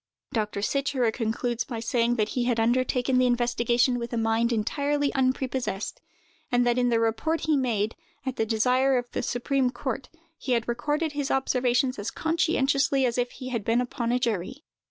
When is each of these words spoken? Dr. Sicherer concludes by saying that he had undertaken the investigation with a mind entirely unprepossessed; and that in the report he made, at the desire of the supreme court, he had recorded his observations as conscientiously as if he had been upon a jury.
Dr. 0.33 0.63
Sicherer 0.63 1.11
concludes 1.11 1.63
by 1.63 1.79
saying 1.79 2.15
that 2.15 2.29
he 2.29 2.45
had 2.45 2.59
undertaken 2.59 3.19
the 3.19 3.27
investigation 3.27 3.99
with 3.99 4.11
a 4.11 4.17
mind 4.17 4.51
entirely 4.51 5.11
unprepossessed; 5.13 6.01
and 6.51 6.65
that 6.65 6.79
in 6.79 6.89
the 6.89 6.99
report 6.99 7.41
he 7.41 7.55
made, 7.55 7.95
at 8.25 8.35
the 8.35 8.43
desire 8.47 8.97
of 8.97 9.05
the 9.11 9.21
supreme 9.21 9.69
court, 9.69 10.09
he 10.39 10.53
had 10.53 10.67
recorded 10.67 11.11
his 11.11 11.29
observations 11.29 11.99
as 11.99 12.09
conscientiously 12.09 13.05
as 13.05 13.19
if 13.19 13.29
he 13.33 13.49
had 13.49 13.63
been 13.63 13.79
upon 13.79 14.11
a 14.11 14.17
jury. 14.17 14.63